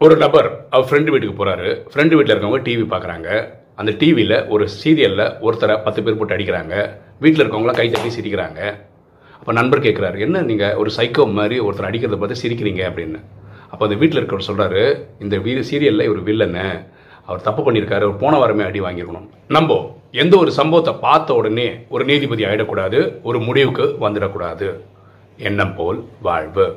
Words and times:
ஒரு 0.00 0.16
நபர் 0.16 0.48
அவர் 0.70 0.88
ஃப்ரெண்டு 0.88 1.12
வீட்டுக்கு 1.12 1.38
போகிறாரு 1.38 1.68
ஃப்ரெண்டு 1.92 2.16
வீட்டில் 2.16 2.32
இருக்கவங்க 2.34 2.60
டிவி 2.66 2.84
பார்க்குறாங்க 2.92 3.28
அந்த 3.80 3.92
டிவியில் 4.00 4.46
ஒரு 4.48 4.68
சீரியலில் 4.68 5.24
ஒருத்தரை 5.46 5.74
பத்து 5.86 6.02
பேர் 6.02 6.18
போட்டு 6.18 6.34
அடிக்கிறாங்க. 6.36 6.74
வீட்டில் 7.18 7.42
இருக்கவங்களாம் 7.44 7.78
கை 7.80 7.90
தட்டி 7.90 8.10
சிரிக்கிறாங்க. 8.18 8.60
அப்போ 9.40 9.52
நண்பர் 9.52 9.84
கேட்குறாரு 9.86 10.18
என்ன 10.26 10.42
நீங்கள் 10.42 10.74
ஒரு 10.74 10.90
சைக்கோ 10.98 11.26
மாதிரி 11.40 11.60
ஒருத்தர் 11.60 11.88
அடிக்கிறத 11.90 12.18
பார்த்து 12.22 12.40
சிரிக்கிறீங்க? 12.42 12.82
அப்படின்னு. 12.90 13.20
அப்போ 13.70 13.82
அந்த 13.86 13.98
வீட்டில் 14.02 14.20
இருக்கிறவர் 14.20 14.48
சொல்கிறாரு 14.50 14.84
இந்த 15.18 15.36
வீ 15.36 15.58
சீரியலில் 15.70 16.08
இவர் 16.08 16.22
வில்லன்னு 16.28 16.66
அவர் 17.26 17.46
தப்பு 17.48 17.62
பண்ணியிருக்காரு. 17.62 18.04
அவர் 18.08 18.22
போன 18.24 18.38
வாரமே 18.38 18.64
அடி 18.64 18.80
வாங்கியிருக்கணும். 18.80 19.28
நம்ம 19.48 19.80
எந்த 20.10 20.36
ஒரு 20.36 20.50
சம்பவத்தை 20.50 20.94
பார்த்த 21.06 21.34
உடனே 21.34 21.68
ஒரு 21.88 22.04
நீதிபதி 22.04 22.44
ஆகிடக்கூடாது 22.44 23.00
ஒரு 23.22 23.40
முடிவுக்கு 23.40 23.96
வந்துடக்கூடாது. 24.06 24.68
எண்ணம் 25.38 25.74
போல் 25.74 26.04
வாழ்வு. 26.20 26.68